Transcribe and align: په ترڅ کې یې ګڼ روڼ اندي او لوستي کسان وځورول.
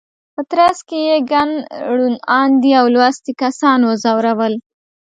په 0.33 0.41
ترڅ 0.51 0.77
کې 0.87 0.99
یې 1.07 1.15
ګڼ 1.31 1.49
روڼ 1.87 2.03
اندي 2.39 2.71
او 2.79 2.85
لوستي 2.95 3.33
کسان 3.41 3.79
وځورول. 3.85 4.53